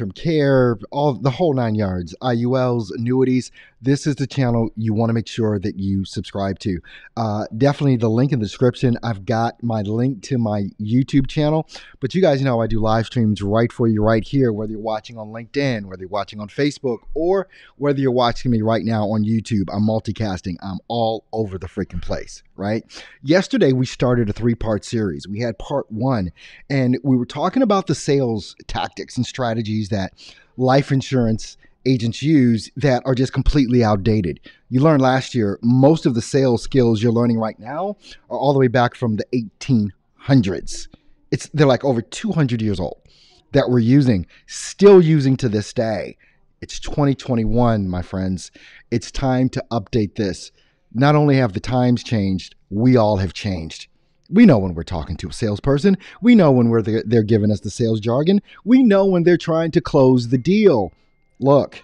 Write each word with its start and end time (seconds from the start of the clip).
long-term 0.00 0.12
care, 0.12 0.78
all 0.90 1.14
the 1.14 1.30
whole 1.30 1.54
nine 1.54 1.74
yards, 1.74 2.14
IULs, 2.22 2.90
annuities. 2.94 3.50
This 3.82 4.06
is 4.06 4.16
the 4.16 4.26
channel 4.26 4.70
you 4.76 4.92
want 4.92 5.08
to 5.08 5.14
make 5.14 5.26
sure 5.26 5.58
that 5.58 5.78
you 5.78 6.04
subscribe 6.04 6.58
to. 6.60 6.80
Uh, 7.16 7.46
definitely 7.56 7.96
the 7.96 8.10
link 8.10 8.30
in 8.30 8.38
the 8.38 8.44
description. 8.44 8.98
I've 9.02 9.24
got 9.24 9.62
my 9.62 9.80
link 9.80 10.22
to 10.24 10.36
my 10.36 10.64
YouTube 10.78 11.28
channel, 11.28 11.66
but 11.98 12.14
you 12.14 12.20
guys 12.20 12.42
know 12.42 12.60
I 12.60 12.66
do 12.66 12.78
live 12.78 13.06
streams 13.06 13.40
right 13.40 13.72
for 13.72 13.88
you 13.88 14.02
right 14.02 14.22
here, 14.22 14.52
whether 14.52 14.72
you're 14.72 14.80
watching 14.80 15.16
on 15.16 15.28
LinkedIn, 15.28 15.86
whether 15.86 16.02
you're 16.02 16.10
watching 16.10 16.40
on 16.40 16.48
Facebook, 16.48 16.98
or 17.14 17.48
whether 17.76 18.00
you're 18.00 18.12
watching 18.12 18.50
me 18.50 18.60
right 18.60 18.84
now 18.84 19.04
on 19.04 19.24
YouTube. 19.24 19.70
I'm 19.72 19.86
multicasting. 19.86 20.56
I'm 20.62 20.80
all 20.88 21.24
over 21.32 21.56
the 21.56 21.66
freaking 21.66 22.02
place, 22.02 22.42
right? 22.56 22.84
Yesterday 23.22 23.72
we 23.72 23.86
started 23.86 24.28
a 24.28 24.34
three-part 24.34 24.84
series. 24.84 25.26
We 25.26 25.40
had 25.40 25.58
part 25.58 25.90
one, 25.90 26.32
and 26.68 26.98
we 27.02 27.16
were 27.16 27.24
talking 27.24 27.62
about 27.62 27.86
the 27.86 27.94
sales 27.94 28.56
tactics 28.66 29.16
and 29.16 29.24
strategies 29.24 29.88
that 29.88 30.12
life 30.58 30.92
insurance 30.92 31.56
agents 31.86 32.22
use 32.22 32.70
that 32.76 33.02
are 33.06 33.14
just 33.14 33.32
completely 33.32 33.82
outdated. 33.82 34.40
You 34.68 34.80
learned 34.80 35.02
last 35.02 35.34
year 35.34 35.58
most 35.62 36.06
of 36.06 36.14
the 36.14 36.22
sales 36.22 36.62
skills 36.62 37.02
you're 37.02 37.12
learning 37.12 37.38
right 37.38 37.58
now 37.58 37.96
are 38.28 38.38
all 38.38 38.52
the 38.52 38.58
way 38.58 38.68
back 38.68 38.94
from 38.94 39.16
the 39.16 39.24
1800s. 39.32 40.88
It's 41.30 41.48
they're 41.54 41.66
like 41.66 41.84
over 41.84 42.02
200 42.02 42.60
years 42.60 42.80
old 42.80 43.00
that 43.52 43.70
we're 43.70 43.78
using, 43.78 44.26
still 44.46 45.00
using 45.00 45.36
to 45.38 45.48
this 45.48 45.72
day. 45.72 46.16
It's 46.60 46.78
2021, 46.78 47.88
my 47.88 48.02
friends. 48.02 48.50
It's 48.90 49.10
time 49.10 49.48
to 49.50 49.64
update 49.70 50.16
this. 50.16 50.52
Not 50.92 51.14
only 51.14 51.36
have 51.36 51.52
the 51.52 51.60
times 51.60 52.02
changed, 52.02 52.54
we 52.68 52.96
all 52.96 53.16
have 53.16 53.32
changed. 53.32 53.88
We 54.28 54.46
know 54.46 54.58
when 54.58 54.74
we're 54.74 54.82
talking 54.84 55.16
to 55.18 55.28
a 55.28 55.32
salesperson. 55.32 55.96
We 56.20 56.34
know 56.34 56.52
when 56.52 56.68
we're 56.68 56.82
the, 56.82 57.02
they're 57.06 57.22
giving 57.22 57.50
us 57.50 57.60
the 57.60 57.70
sales 57.70 57.98
jargon. 57.98 58.40
We 58.64 58.82
know 58.82 59.06
when 59.06 59.24
they're 59.24 59.36
trying 59.36 59.72
to 59.72 59.80
close 59.80 60.28
the 60.28 60.38
deal. 60.38 60.92
Look, 61.40 61.82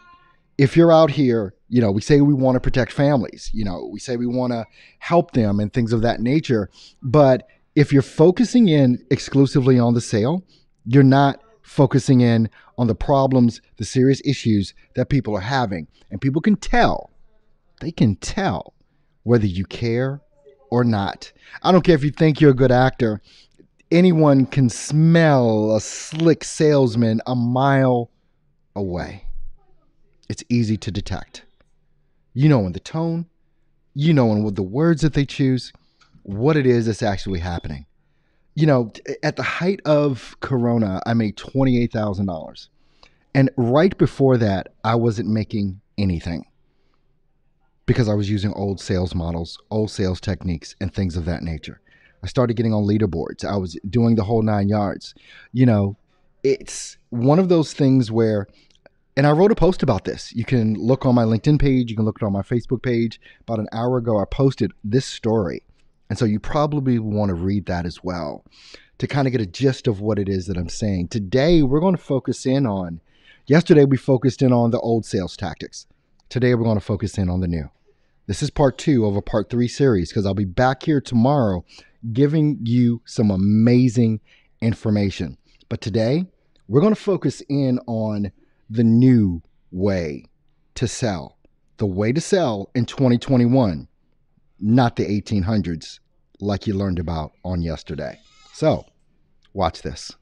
if 0.59 0.77
you're 0.77 0.93
out 0.93 1.11
here, 1.11 1.55
you 1.69 1.81
know, 1.81 1.91
we 1.91 2.01
say 2.01 2.21
we 2.21 2.35
want 2.35 2.57
to 2.57 2.61
protect 2.61 2.93
families, 2.93 3.51
you 3.53 3.65
know, 3.65 3.89
we 3.91 3.99
say 3.99 4.17
we 4.17 4.27
want 4.27 4.53
to 4.53 4.65
help 4.99 5.33
them 5.33 5.59
and 5.59 5.73
things 5.73 5.93
of 5.93 6.03
that 6.03 6.21
nature. 6.21 6.71
But 7.03 7.49
if 7.75 7.93
you're 7.93 8.03
focusing 8.03 8.69
in 8.69 9.05
exclusively 9.11 9.79
on 9.79 9.95
the 9.95 10.01
sale, 10.01 10.45
you're 10.85 11.03
not 11.03 11.41
focusing 11.63 12.21
in 12.21 12.49
on 12.79 12.87
the 12.87 12.95
problems, 12.95 13.61
the 13.77 13.85
serious 13.85 14.23
issues 14.25 14.75
that 14.95 15.09
people 15.09 15.37
are 15.37 15.41
having. 15.41 15.89
And 16.11 16.21
people 16.21 16.41
can 16.41 16.57
tell, 16.57 17.11
they 17.81 17.91
can 17.91 18.17
tell 18.17 18.75
whether 19.25 19.47
you 19.47 19.65
care 19.65 20.21
or 20.71 20.85
not. 20.85 21.33
I 21.63 21.73
don't 21.73 21.83
care 21.83 21.95
if 21.95 22.05
you 22.05 22.11
think 22.11 22.41
you're 22.41 22.53
a 22.53 22.55
good 22.55 22.71
actor, 22.71 23.21
anyone 23.91 24.47
can 24.47 24.69
smell 24.69 25.75
a 25.75 25.81
slick 25.81 26.45
salesman 26.45 27.21
a 27.27 27.35
mile 27.35 28.11
away. 28.75 29.26
It's 30.29 30.45
easy 30.49 30.77
to 30.79 30.91
detect. 30.91 31.45
You 32.35 32.49
know 32.49 32.67
in 32.67 32.73
the 32.73 32.81
tone, 32.81 33.27
you 33.95 34.13
know 34.13 34.33
in 34.33 34.55
the 34.55 34.63
words 34.63 35.03
that 35.03 35.15
they 35.15 35.25
choose, 35.25 35.73
what 36.23 36.57
it 36.57 36.67
is 36.67 36.87
that's 36.87 37.03
actually 37.03 37.41
happening. 37.41 37.87
You 38.55 38.67
know, 38.67 38.93
at 39.23 39.37
the 39.37 39.43
height 39.43 39.81
of 39.85 40.37
Corona, 40.41 41.01
I 41.07 41.15
made 41.15 41.37
$28,000. 41.37 42.69
And 43.35 43.51
right 43.57 43.97
before 43.97 44.39
that, 44.39 44.73
I 44.83 44.95
wasn't 44.95 45.29
making 45.29 45.81
anything 45.99 46.47
because 47.85 48.09
I 48.09 48.15
was 48.15 48.29
using 48.29 48.53
old 48.55 48.81
sales 48.81 49.15
models, 49.15 49.59
old 49.71 49.91
sales 49.91 50.21
techniques, 50.21 50.75
and 50.81 50.93
things 50.93 51.17
of 51.17 51.27
that 51.27 51.43
nature. 51.43 51.81
I 52.23 52.27
started 52.27 52.55
getting 52.55 52.75
on 52.75 52.85
leaderboards. 52.85 53.45
I 53.45 53.57
was 53.57 53.79
doing 53.89 54.17
the 54.17 54.25
whole 54.25 54.43
nine 54.43 54.69
yards. 54.69 55.15
You 55.53 55.67
know, 55.67 55.97
it's 56.43 56.97
one 57.11 57.39
of 57.39 57.49
those 57.49 57.73
things 57.73 58.11
where, 58.11 58.49
and 59.17 59.27
I 59.27 59.31
wrote 59.31 59.53
a 59.53 59.57
post 59.57 59.83
about 59.83 60.05
this. 60.05 60.35
You 60.35 60.45
can 60.45 60.75
look 60.75 61.07
on 61.07 61.15
my 61.15 61.25
LinkedIn 61.25 61.59
page, 61.59 61.91
you 61.91 61.97
can 61.97 62.05
look 62.05 62.19
it 62.21 62.25
on 62.25 62.33
my 62.33 62.43
Facebook 62.43 62.83
page. 62.83 63.19
About 63.41 63.61
an 63.61 63.69
hour 63.73 63.97
ago, 63.97 64.21
I 64.21 64.25
posted 64.27 64.73
this 64.85 65.07
story. 65.07 65.63
And 66.11 66.19
so 66.19 66.25
you 66.25 66.39
probably 66.39 66.99
want 66.99 67.31
to 67.31 67.35
read 67.35 67.67
that 67.67 67.87
as 67.87 68.05
well 68.05 68.45
to 68.99 69.07
kind 69.07 69.27
of 69.27 69.33
get 69.33 69.41
a 69.41 69.47
gist 69.47 69.87
of 69.87 70.01
what 70.01 70.19
it 70.19 70.29
is 70.29 70.47
that 70.47 70.57
I'm 70.57 70.69
saying. 70.69 71.09
Today, 71.09 71.63
we're 71.63 71.81
going 71.81 71.97
to 71.97 72.03
focus 72.03 72.47
in 72.47 72.67
on, 72.67 73.01
yesterday, 73.47 73.85
we 73.85 73.97
focused 73.97 74.43
in 74.43 74.53
on 74.53 74.71
the 74.71 74.81
old 74.81 75.05
sales 75.05 75.37
tactics. 75.37 75.87
Today, 76.29 76.55
we're 76.55 76.65
going 76.65 76.79
to 76.79 76.85
focus 76.85 77.19
in 77.19 77.29
on 77.29 77.41
the 77.41 77.49
new. 77.49 77.71
This 78.27 78.43
is 78.43 78.51
part 78.51 78.77
two 78.77 79.07
of 79.07 79.17
a 79.17 79.23
part 79.23 79.51
three 79.51 79.69
series 79.69 80.11
because 80.11 80.27
I'll 80.27 80.35
be 80.35 80.45
back 80.45 80.83
here 80.83 81.01
tomorrow 81.01 81.65
giving 82.13 82.59
you 82.63 83.01
some 83.05 83.31
amazing 83.31 84.21
information. 84.61 85.39
But 85.69 85.81
today, 85.81 86.27
we're 86.69 86.81
going 86.81 86.95
to 86.95 87.01
focus 87.01 87.43
in 87.49 87.79
on 87.87 88.33
the 88.69 88.85
new 88.85 89.43
way 89.71 90.25
to 90.75 90.89
sell, 90.89 91.39
the 91.77 91.87
way 91.87 92.13
to 92.13 92.21
sell 92.21 92.71
in 92.75 92.87
2021, 92.87 93.89
not 94.61 94.97
the 94.97 95.05
1800s 95.05 96.01
like 96.41 96.67
you 96.67 96.75
learned 96.75 96.99
about 96.99 97.33
on 97.45 97.63
yesterday. 97.63 98.19
So, 98.53 98.85
watch 99.53 99.83
this. 99.83 100.13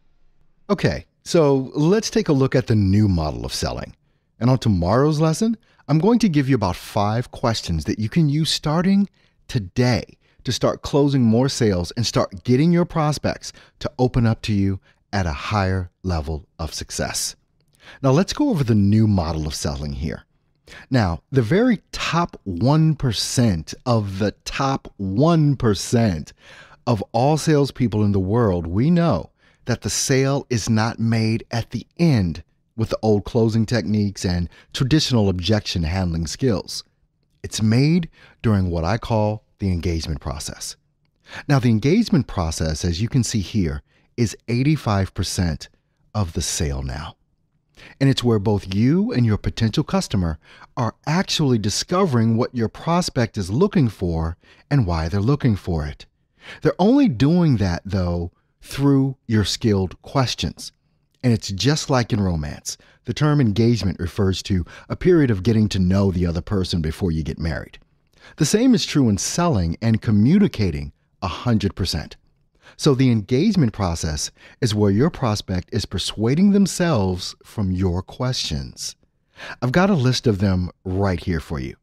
Okay, 0.71 1.07
so 1.25 1.71
let's 1.75 2.11
take 2.11 2.29
a 2.29 2.33
look 2.33 2.55
at 2.55 2.67
the 2.67 2.75
new 2.75 3.09
model 3.09 3.45
of 3.45 3.53
selling. 3.53 3.95
And 4.41 4.51
on 4.51 4.59
tomorrow's 4.59 5.21
lesson, 5.21 5.57
I'm 5.89 5.99
going 5.99 6.19
to 6.21 6.29
give 6.29 6.49
you 6.49 6.55
about 6.55 6.77
five 6.77 7.31
questions 7.31 7.85
that 7.85 7.99
you 7.99 8.09
can 8.09 8.29
use 8.29 8.51
starting 8.51 9.09
today 9.49 10.05
to 10.45 10.53
start 10.53 10.83
closing 10.83 11.23
more 11.23 11.49
sales 11.49 11.91
and 11.93 12.07
start 12.07 12.45
getting 12.45 12.73
your 12.73 12.85
prospects 12.85 13.53
to 13.81 13.91
open 13.99 14.27
up 14.27 14.43
to 14.43 14.53
you 14.53 14.81
at 15.13 15.27
a 15.27 15.33
higher 15.33 15.91
level 16.03 16.47
of 16.59 16.75
success. 16.75 17.37
Now, 18.03 18.11
let's 18.11 18.33
go 18.33 18.51
over 18.51 18.65
the 18.65 18.75
new 18.75 19.07
model 19.07 19.47
of 19.47 19.55
selling 19.55 19.95
here. 19.95 20.25
Now, 20.91 21.23
the 21.31 21.43
very 21.43 21.83
top 21.93 22.41
1% 22.47 23.75
of 23.87 24.19
the 24.19 24.33
top 24.45 24.93
1% 25.01 26.33
of 26.87 27.03
all 27.13 27.37
salespeople 27.37 28.05
in 28.05 28.13
the 28.13 28.21
world, 28.21 28.67
we 28.67 28.91
know 28.91 29.31
that 29.67 29.83
the 29.83 29.91
sale 29.91 30.47
is 30.51 30.69
not 30.69 30.99
made 30.99 31.45
at 31.51 31.71
the 31.71 31.87
end 31.99 32.43
with 32.77 32.91
the 32.91 32.99
old 33.03 33.25
closing 33.25 33.67
techniques 33.67 34.25
and 34.25 34.49
traditional 34.73 35.29
objection 35.29 35.85
handling 35.85 36.27
skills. 36.27 36.85
It's 37.43 37.63
made 37.63 38.09
during 38.43 38.71
what 38.71 38.85
I 38.85 38.99
call 38.99 39.45
the 39.59 39.71
engagement 39.71 40.21
process. 40.21 40.77
Now, 41.49 41.59
the 41.59 41.71
engagement 41.71 42.27
process, 42.27 42.85
as 42.85 43.01
you 43.01 43.09
can 43.09 43.25
see 43.25 43.41
here, 43.41 43.83
is 44.17 44.37
85% 44.49 45.69
of 46.15 46.35
the 46.35 46.43
sale 46.43 46.83
now. 46.83 47.17
And 48.01 48.09
it's 48.09 48.25
where 48.25 48.39
both 48.39 48.75
you 48.75 49.13
and 49.13 49.27
your 49.27 49.37
potential 49.37 49.85
customer 49.85 50.39
are 50.77 50.95
actually 51.07 51.59
discovering 51.59 52.37
what 52.37 52.55
your 52.55 52.69
prospect 52.69 53.37
is 53.37 53.51
looking 53.51 53.89
for 53.89 54.37
and 54.71 54.87
why 54.87 55.09
they're 55.09 55.21
looking 55.21 55.57
for 55.57 55.87
it. 55.87 56.07
They're 56.63 56.75
only 56.79 57.09
doing 57.09 57.57
that, 57.57 57.83
though, 57.85 58.33
through 58.61 59.17
your 59.27 59.45
skilled 59.45 60.01
questions. 60.03 60.73
And 61.23 61.33
it's 61.33 61.51
just 61.51 61.89
like 61.91 62.13
in 62.13 62.21
romance. 62.21 62.77
The 63.05 63.15
term 63.15 63.41
engagement 63.41 63.99
refers 63.99 64.43
to 64.45 64.65
a 64.89 64.97
period 64.97 65.31
of 65.31 65.43
getting 65.43 65.69
to 65.71 65.79
know 65.79 66.11
the 66.11 66.27
other 66.27 66.41
person 66.41 66.81
before 66.81 67.13
you 67.13 67.23
get 67.23 67.39
married. 67.39 67.79
The 68.37 68.47
same 68.47 68.75
is 68.75 68.87
true 68.87 69.09
in 69.09 69.19
selling 69.19 69.77
and 69.83 70.01
communicating 70.01 70.93
100%. 71.23 72.15
So 72.77 72.95
the 72.95 73.11
engagement 73.11 73.73
process 73.73 74.31
is 74.61 74.75
where 74.75 74.91
your 74.91 75.11
prospect 75.11 75.69
is 75.73 75.87
persuading 75.87 76.53
themselves 76.53 77.35
from 77.45 77.71
your 77.71 78.03
questions. 78.03 78.97
I've 79.63 79.73
got 79.73 79.91
a 79.91 79.95
list 79.95 80.27
of 80.27 80.39
them 80.39 80.71
right 80.85 81.21
here 81.21 81.41
for 81.41 81.59
you. 81.59 81.77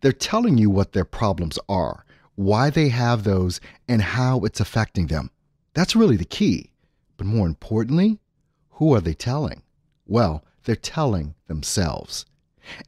They're 0.00 0.12
telling 0.12 0.58
you 0.58 0.70
what 0.70 0.92
their 0.92 1.04
problems 1.04 1.58
are, 1.68 2.04
why 2.34 2.70
they 2.70 2.88
have 2.88 3.24
those, 3.24 3.60
and 3.88 4.00
how 4.00 4.40
it's 4.40 4.60
affecting 4.60 5.06
them. 5.06 5.30
That's 5.74 5.96
really 5.96 6.16
the 6.16 6.24
key. 6.24 6.70
But 7.16 7.26
more 7.26 7.46
importantly, 7.46 8.18
who 8.70 8.94
are 8.94 9.00
they 9.00 9.14
telling? 9.14 9.62
Well, 10.06 10.44
they're 10.64 10.76
telling 10.76 11.34
themselves. 11.46 12.24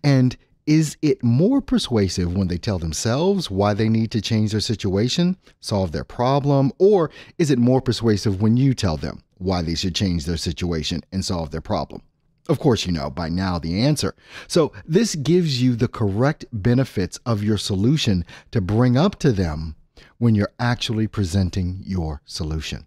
And 0.03 0.37
is 0.67 0.97
it 1.01 1.23
more 1.23 1.61
persuasive 1.61 2.37
when 2.37 2.49
they 2.49 2.59
tell 2.59 2.79
themselves 2.79 3.51
why 3.51 3.73
they 3.73 3.89
need 3.89 4.11
to 4.11 4.21
change 4.21 4.51
their 4.51 4.61
situation, 4.61 5.37
solve 5.61 5.93
their 5.93 6.05
problem, 6.05 6.73
or 6.79 7.11
is 7.39 7.51
it 7.51 7.59
more 7.59 7.81
persuasive 7.81 8.43
when 8.43 8.57
you 8.57 8.75
tell 8.75 8.97
them 8.97 9.23
why 9.39 9.63
they 9.63 9.77
should 9.77 9.95
change 9.95 10.25
their 10.25 10.37
situation 10.37 11.03
and 11.13 11.25
solve 11.25 11.51
their 11.51 11.61
problem? 11.61 12.03
Of 12.49 12.59
course, 12.59 12.87
you 12.87 12.93
know 12.93 13.11
by 13.11 13.29
now 13.29 13.59
the 13.59 13.81
answer. 13.81 14.15
So, 14.47 14.73
this 14.85 15.15
gives 15.17 15.61
you 15.63 15.75
the 15.75 15.89
correct 15.89 16.45
benefits 16.53 17.19
of 17.27 17.43
your 17.43 17.59
solution 17.59 18.25
to 18.53 18.61
bring 18.61 18.97
up 18.97 19.19
to 19.21 19.33
them 19.33 19.75
when 20.19 20.35
you're 20.35 20.53
actually 20.59 21.07
presenting 21.07 21.83
your 21.85 22.23
solution. 22.25 22.87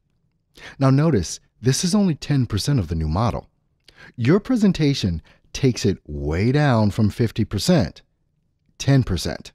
Now, 0.77 0.89
notice 0.89 1.39
this 1.61 1.83
is 1.83 1.93
only 1.93 2.15
10% 2.15 2.79
of 2.79 2.87
the 2.87 2.95
new 2.95 3.07
model. 3.07 3.49
Your 4.15 4.39
presentation 4.39 5.21
takes 5.53 5.85
it 5.85 5.99
way 6.05 6.51
down 6.51 6.91
from 6.91 7.09
50%, 7.09 8.01
10%. 8.77 9.51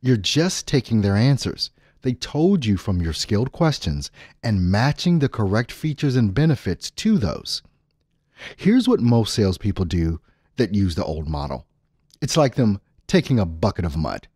You're 0.00 0.16
just 0.16 0.66
taking 0.66 1.00
their 1.00 1.16
answers. 1.16 1.70
They 2.02 2.14
told 2.14 2.64
you 2.64 2.76
from 2.76 3.02
your 3.02 3.12
skilled 3.12 3.52
questions 3.52 4.10
and 4.42 4.70
matching 4.70 5.18
the 5.18 5.28
correct 5.28 5.72
features 5.72 6.16
and 6.16 6.32
benefits 6.32 6.90
to 6.92 7.18
those. 7.18 7.62
Here's 8.56 8.86
what 8.86 9.00
most 9.00 9.34
salespeople 9.34 9.86
do 9.86 10.20
that 10.56 10.74
use 10.74 10.94
the 10.94 11.04
old 11.04 11.28
model 11.28 11.66
it's 12.20 12.36
like 12.36 12.54
them 12.54 12.80
taking 13.06 13.38
a 13.38 13.46
bucket 13.46 13.84
of 13.84 13.96
mud. 13.96 14.26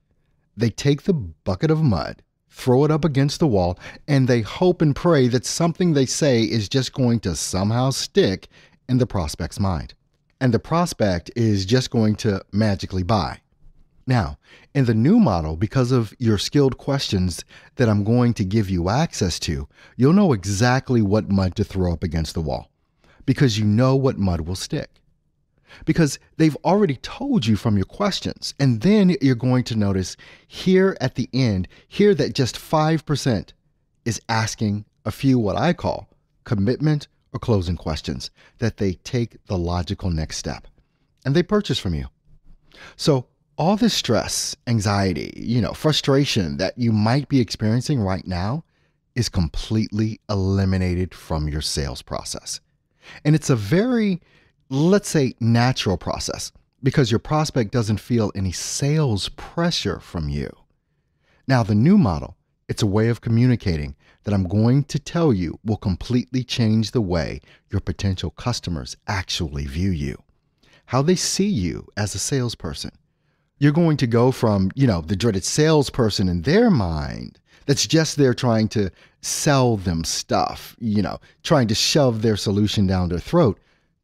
They 0.56 0.71
take 0.71 1.03
the 1.03 1.15
bucket 1.15 1.71
of 1.71 1.83
mud, 1.83 2.23
throw 2.49 2.85
it 2.85 2.91
up 2.91 3.05
against 3.05 3.41
the 3.41 3.47
wall, 3.47 3.79
and 4.06 4.29
they 4.29 4.43
hope 4.43 4.83
and 4.83 4.94
pray 4.94 5.29
that 5.29 5.47
something 5.47 5.93
they 5.93 6.06
say 6.06 6.43
is 6.43 6.69
just 6.69 6.93
going 6.93 7.21
to 7.21 7.35
somehow 7.35 7.91
stick 7.91 8.49
in 8.88 8.99
the 8.99 9.06
prospect's 9.06 9.59
mind. 9.59 9.94
And 10.41 10.55
the 10.55 10.59
prospect 10.59 11.31
is 11.37 11.67
just 11.67 11.91
going 11.91 12.17
to 12.17 12.43
magically 12.53 13.03
buy. 13.03 13.41
Now, 14.07 14.39
in 14.75 14.87
the 14.87 14.95
new 14.95 15.21
model, 15.21 15.57
because 15.57 15.93
of 15.93 16.15
your 16.19 16.39
skilled 16.39 16.79
questions 16.79 17.45
that 17.77 17.89
I'm 17.89 18.03
going 18.03 18.35
to 18.35 18.45
give 18.45 18.71
you 18.71 18.89
access 18.89 19.39
to, 19.41 19.69
you'll 19.97 20.15
know 20.15 20.33
exactly 20.33 21.03
what 21.03 21.31
mud 21.31 21.55
to 21.57 21.65
throw 21.65 21.93
up 21.93 22.03
against 22.03 22.35
the 22.35 22.41
wall 22.41 22.71
because 23.27 23.59
you 23.59 23.65
know 23.65 23.95
what 23.95 24.19
mud 24.19 24.41
will 24.41 24.57
stick. 24.57 24.91
Because 25.85 26.19
they've 26.37 26.57
already 26.65 26.97
told 26.97 27.47
you 27.47 27.55
from 27.55 27.77
your 27.77 27.87
questions. 27.87 28.55
And 28.59 28.81
then 28.81 29.15
you're 29.23 29.37
going 29.37 29.63
to 29.65 29.77
notice 29.77 30.17
here 30.49 30.97
at 31.01 31.15
the 31.15 31.29
end, 31.33 31.69
here 31.87 32.13
that 32.15 32.35
just 32.35 32.57
5% 32.57 33.53
is 34.05 34.21
asking 34.29 34.85
a 35.05 35.13
few 35.13 35.39
what 35.39 35.57
I 35.57 35.73
call 35.73 36.09
commitment 36.43 37.07
or 37.32 37.38
closing 37.38 37.77
questions 37.77 38.31
that 38.59 38.77
they 38.77 38.94
take 38.94 39.44
the 39.47 39.59
logical 39.59 40.11
next 40.11 40.37
step 40.37 40.67
and 41.25 41.35
they 41.35 41.43
purchase 41.43 41.79
from 41.79 41.94
you. 41.94 42.06
So 42.97 43.27
all 43.56 43.77
this 43.77 43.94
stress, 43.94 44.56
anxiety, 44.67 45.32
you 45.37 45.61
know, 45.61 45.73
frustration 45.73 46.56
that 46.56 46.79
you 46.79 46.93
might 46.93 47.29
be 47.29 47.41
experiencing 47.41 48.00
right 48.00 48.27
now 48.27 48.65
is 49.15 49.29
completely 49.29 50.21
eliminated 50.29 51.15
from 51.15 51.49
your 51.49 51.61
sales 51.61 52.00
process. 52.00 52.61
And 53.25 53.35
it's 53.35 53.50
a 53.50 53.56
very, 53.56 54.21
let's 54.71 55.09
say, 55.09 55.35
natural 55.41 55.99
process 55.99 56.53
because 56.83 57.11
your 57.11 57.19
prospect 57.19 57.73
doesn't 57.73 57.99
feel 57.99 58.33
any 58.35 58.53
sales 58.53 59.29
pressure 59.31 60.00
from 60.00 60.29
you. 60.29 60.50
Now, 61.47 61.62
the 61.62 61.75
new 61.75 61.99
model, 61.99 62.37
it's 62.69 62.83
a 62.83 62.87
way 62.87 63.09
of 63.09 63.21
communicating 63.21 63.97
that 64.25 64.35
I'm 64.35 64.49
going 64.49 64.85
to 64.85 64.99
tell 64.99 65.33
you 65.33 65.59
will 65.65 65.77
completely 65.77 66.45
change 66.45 66.91
the 66.91 67.01
way 67.01 67.41
your 67.71 67.81
potential 67.81 68.31
customers 68.31 68.97
actually 69.07 69.67
view 69.67 69.91
you, 69.91 70.23
how 70.87 71.03
they 71.03 71.17
see 71.17 71.49
you 71.49 71.87
as 71.97 72.15
a 72.15 72.19
salesperson. 72.19 72.93
You're 73.59 73.73
going 73.73 73.97
to 73.99 74.07
go 74.07 74.31
from, 74.31 74.71
you 74.75 74.87
know, 74.87 75.01
the 75.01 75.17
dreaded 75.17 75.45
salesperson 75.45 76.29
in 76.29 76.43
their 76.43 76.71
mind 76.71 77.39
that's 77.67 77.87
just 77.87 78.17
there 78.17 78.35
trying 78.35 78.69
to 78.69 78.91
sell 79.21 79.77
them 79.77 80.05
stuff, 80.05 80.75
you 80.79 81.03
know, 81.03 81.19
trying 81.43 81.69
to 81.69 81.75
shove 81.75 82.23
their 82.23 82.37
solution 82.37 82.87
down 82.87 83.09
their 83.09 83.19
throat 83.19 83.59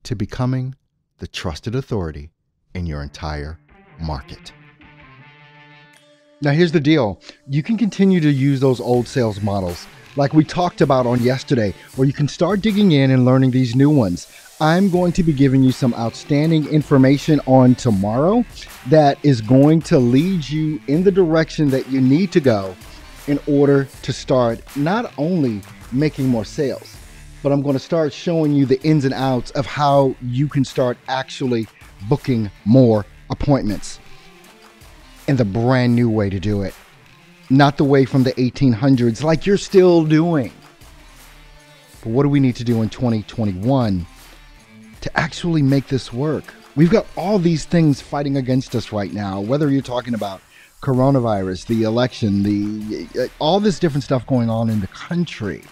to 0.04 0.14
becoming 0.14 0.74
the 1.18 1.26
trusted 1.26 1.74
authority 1.74 2.30
in 2.74 2.86
your 2.86 3.02
entire 3.02 3.58
market. 3.98 4.52
Now, 6.42 6.50
here's 6.50 6.72
the 6.72 6.80
deal. 6.80 7.20
You 7.48 7.62
can 7.62 7.78
continue 7.78 8.20
to 8.20 8.30
use 8.30 8.60
those 8.60 8.78
old 8.78 9.08
sales 9.08 9.40
models 9.40 9.86
like 10.16 10.32
we 10.32 10.44
talked 10.44 10.80
about 10.80 11.06
on 11.06 11.22
yesterday, 11.22 11.74
where 11.94 12.06
you 12.06 12.12
can 12.12 12.28
start 12.28 12.60
digging 12.60 12.92
in 12.92 13.10
and 13.10 13.24
learning 13.24 13.50
these 13.50 13.76
new 13.76 13.90
ones. 13.90 14.26
I'm 14.60 14.88
going 14.88 15.12
to 15.12 15.22
be 15.22 15.34
giving 15.34 15.62
you 15.62 15.70
some 15.70 15.92
outstanding 15.94 16.66
information 16.68 17.40
on 17.46 17.74
tomorrow 17.74 18.44
that 18.88 19.18
is 19.22 19.42
going 19.42 19.82
to 19.82 19.98
lead 19.98 20.48
you 20.48 20.80
in 20.88 21.04
the 21.04 21.12
direction 21.12 21.68
that 21.70 21.90
you 21.90 22.00
need 22.00 22.32
to 22.32 22.40
go 22.40 22.74
in 23.26 23.38
order 23.46 23.86
to 24.02 24.12
start 24.12 24.60
not 24.76 25.12
only 25.18 25.60
making 25.92 26.28
more 26.28 26.44
sales, 26.44 26.96
but 27.42 27.52
I'm 27.52 27.60
going 27.60 27.74
to 27.74 27.78
start 27.78 28.12
showing 28.14 28.52
you 28.52 28.64
the 28.64 28.80
ins 28.82 29.04
and 29.04 29.12
outs 29.12 29.50
of 29.52 29.66
how 29.66 30.16
you 30.22 30.48
can 30.48 30.64
start 30.64 30.96
actually 31.06 31.66
booking 32.08 32.50
more 32.64 33.04
appointments 33.28 34.00
and 35.28 35.36
the 35.36 35.44
brand 35.44 35.94
new 35.94 36.08
way 36.08 36.30
to 36.30 36.40
do 36.40 36.62
it. 36.62 36.74
Not 37.48 37.76
the 37.76 37.84
way 37.84 38.04
from 38.04 38.24
the 38.24 38.32
1800s, 38.32 39.22
like 39.22 39.46
you're 39.46 39.56
still 39.56 40.04
doing. 40.04 40.52
But 42.02 42.10
what 42.10 42.24
do 42.24 42.28
we 42.28 42.40
need 42.40 42.56
to 42.56 42.64
do 42.64 42.82
in 42.82 42.88
2021 42.88 44.06
to 45.06 45.18
actually 45.18 45.62
make 45.62 45.86
this 45.86 46.12
work. 46.12 46.52
We've 46.74 46.90
got 46.90 47.06
all 47.16 47.38
these 47.38 47.64
things 47.64 48.00
fighting 48.00 48.36
against 48.36 48.74
us 48.74 48.92
right 48.92 49.12
now, 49.12 49.40
whether 49.40 49.70
you're 49.70 49.80
talking 49.80 50.14
about 50.14 50.40
coronavirus, 50.82 51.66
the 51.66 51.84
election, 51.84 52.42
the 52.42 53.30
all 53.38 53.60
this 53.60 53.78
different 53.78 54.02
stuff 54.02 54.26
going 54.26 54.50
on 54.50 54.68
in 54.68 54.80
the 54.80 54.88
country. 54.88 55.62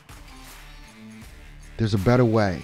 There's 1.76 1.94
a 1.94 1.98
better 1.98 2.24
way. 2.24 2.62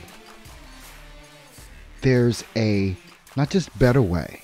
There's 2.02 2.44
a 2.56 2.96
not 3.36 3.50
just 3.50 3.76
better 3.78 4.00
way, 4.00 4.42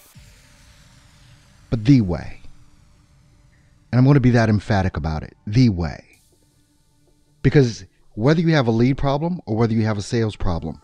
but 1.71 1.85
the 1.85 2.01
way. 2.01 2.36
And 3.91 3.99
I'm 3.99 4.05
going 4.05 4.15
to 4.15 4.21
be 4.21 4.31
that 4.31 4.49
emphatic 4.49 4.97
about 4.97 5.23
it. 5.23 5.37
The 5.47 5.69
way. 5.69 6.03
Because 7.43 7.85
whether 8.15 8.41
you 8.41 8.55
have 8.55 8.67
a 8.67 8.73
lead 8.73 8.97
problem 8.97 9.41
or 9.47 9.57
whether 9.57 9.73
you 9.73 9.85
have 9.85 9.99
a 9.99 10.03
sales 10.03 10.37
problem, 10.37 10.81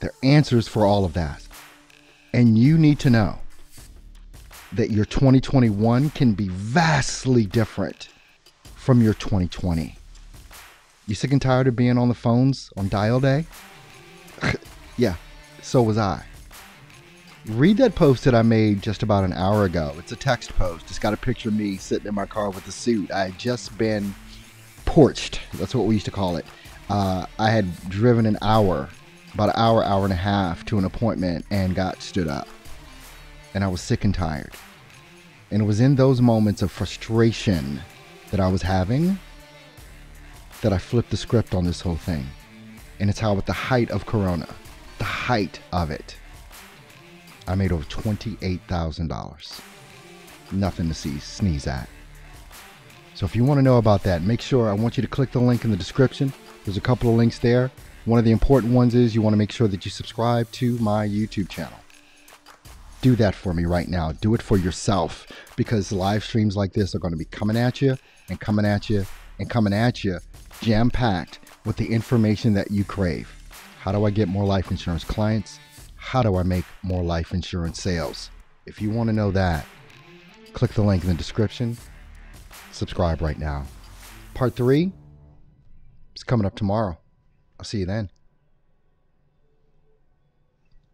there 0.00 0.10
are 0.10 0.26
answers 0.26 0.66
for 0.66 0.84
all 0.84 1.04
of 1.04 1.12
that. 1.14 1.46
And 2.32 2.58
you 2.58 2.78
need 2.78 2.98
to 3.00 3.10
know 3.10 3.38
that 4.72 4.90
your 4.90 5.04
2021 5.04 6.10
can 6.10 6.32
be 6.32 6.48
vastly 6.48 7.44
different 7.44 8.08
from 8.76 9.02
your 9.02 9.14
2020. 9.14 9.96
You 11.06 11.14
sick 11.14 11.32
and 11.32 11.42
tired 11.42 11.66
of 11.66 11.76
being 11.76 11.98
on 11.98 12.08
the 12.08 12.14
phones 12.14 12.70
on 12.76 12.88
dial 12.88 13.20
day? 13.20 13.44
yeah, 14.96 15.16
so 15.60 15.82
was 15.82 15.98
I. 15.98 16.24
Read 17.46 17.78
that 17.78 17.94
post 17.94 18.24
that 18.24 18.34
I 18.34 18.42
made 18.42 18.82
just 18.82 19.02
about 19.02 19.24
an 19.24 19.32
hour 19.32 19.64
ago. 19.64 19.94
It's 19.98 20.12
a 20.12 20.16
text 20.16 20.50
post. 20.56 20.90
It's 20.90 20.98
got 20.98 21.14
a 21.14 21.16
picture 21.16 21.48
of 21.48 21.54
me 21.54 21.78
sitting 21.78 22.06
in 22.06 22.14
my 22.14 22.26
car 22.26 22.50
with 22.50 22.66
a 22.68 22.72
suit. 22.72 23.10
I 23.10 23.24
had 23.24 23.38
just 23.38 23.76
been 23.78 24.14
porched. 24.84 25.40
That's 25.54 25.74
what 25.74 25.86
we 25.86 25.94
used 25.94 26.04
to 26.04 26.10
call 26.10 26.36
it. 26.36 26.44
Uh, 26.90 27.24
I 27.38 27.48
had 27.50 27.88
driven 27.88 28.26
an 28.26 28.36
hour 28.42 28.90
about 29.32 29.48
an 29.48 29.54
hour, 29.56 29.82
hour 29.82 30.04
and 30.04 30.12
a 30.12 30.16
half 30.16 30.66
to 30.66 30.76
an 30.76 30.84
appointment 30.84 31.46
and 31.50 31.74
got 31.74 32.02
stood 32.02 32.28
up. 32.28 32.46
And 33.54 33.64
I 33.64 33.68
was 33.68 33.80
sick 33.80 34.04
and 34.04 34.14
tired. 34.14 34.52
And 35.50 35.62
it 35.62 35.64
was 35.64 35.80
in 35.80 35.96
those 35.96 36.20
moments 36.20 36.60
of 36.60 36.70
frustration 36.70 37.80
that 38.32 38.40
I 38.40 38.48
was 38.48 38.60
having 38.60 39.18
that 40.60 40.74
I 40.74 40.78
flipped 40.78 41.10
the 41.10 41.16
script 41.16 41.54
on 41.54 41.64
this 41.64 41.80
whole 41.80 41.96
thing. 41.96 42.26
And 42.98 43.08
it's 43.08 43.18
how, 43.18 43.38
at 43.38 43.46
the 43.46 43.52
height 43.54 43.90
of 43.90 44.04
Corona, 44.04 44.48
the 44.98 45.04
height 45.04 45.58
of 45.72 45.90
it, 45.90 46.16
I 47.50 47.56
made 47.56 47.72
over 47.72 47.82
$28,000. 47.84 49.60
Nothing 50.52 50.88
to 50.88 50.94
see, 50.94 51.18
sneeze 51.18 51.66
at. 51.66 51.88
So 53.14 53.26
if 53.26 53.34
you 53.34 53.44
want 53.44 53.58
to 53.58 53.62
know 53.62 53.78
about 53.78 54.04
that, 54.04 54.22
make 54.22 54.40
sure 54.40 54.70
I 54.70 54.72
want 54.72 54.96
you 54.96 55.00
to 55.02 55.08
click 55.08 55.32
the 55.32 55.40
link 55.40 55.64
in 55.64 55.72
the 55.72 55.76
description. 55.76 56.32
There's 56.64 56.76
a 56.76 56.80
couple 56.80 57.10
of 57.10 57.16
links 57.16 57.40
there. 57.40 57.72
One 58.04 58.20
of 58.20 58.24
the 58.24 58.30
important 58.30 58.72
ones 58.72 58.94
is 58.94 59.16
you 59.16 59.20
want 59.20 59.32
to 59.34 59.38
make 59.38 59.50
sure 59.50 59.66
that 59.66 59.84
you 59.84 59.90
subscribe 59.90 60.48
to 60.52 60.78
my 60.78 61.08
YouTube 61.08 61.48
channel. 61.48 61.76
Do 63.02 63.16
that 63.16 63.34
for 63.34 63.52
me 63.52 63.64
right 63.64 63.88
now. 63.88 64.12
Do 64.12 64.34
it 64.34 64.42
for 64.42 64.56
yourself 64.56 65.26
because 65.56 65.90
live 65.90 66.22
streams 66.22 66.56
like 66.56 66.72
this 66.72 66.94
are 66.94 67.00
going 67.00 67.12
to 67.12 67.18
be 67.18 67.24
coming 67.24 67.56
at 67.56 67.82
you 67.82 67.96
and 68.28 68.38
coming 68.38 68.64
at 68.64 68.88
you 68.88 69.04
and 69.40 69.50
coming 69.50 69.72
at 69.72 70.04
you, 70.04 70.18
jam 70.60 70.88
packed 70.88 71.40
with 71.64 71.76
the 71.76 71.92
information 71.92 72.52
that 72.54 72.70
you 72.70 72.84
crave. 72.84 73.28
How 73.80 73.90
do 73.90 74.04
I 74.04 74.10
get 74.10 74.28
more 74.28 74.44
life 74.44 74.70
insurance 74.70 75.02
clients? 75.02 75.58
How 76.00 76.22
do 76.22 76.36
I 76.36 76.42
make 76.42 76.64
more 76.82 77.04
life 77.04 77.32
insurance 77.32 77.80
sales? 77.80 78.30
If 78.66 78.82
you 78.82 78.90
want 78.90 79.08
to 79.08 79.12
know 79.12 79.30
that, 79.30 79.64
click 80.54 80.72
the 80.72 80.82
link 80.82 81.04
in 81.04 81.08
the 81.08 81.14
description. 81.14 81.76
Subscribe 82.72 83.20
right 83.20 83.38
now. 83.38 83.66
Part 84.34 84.56
three 84.56 84.92
is 86.16 86.24
coming 86.24 86.46
up 86.46 86.56
tomorrow. 86.56 86.98
I'll 87.58 87.64
see 87.64 87.78
you 87.78 87.86
then. 87.86 88.10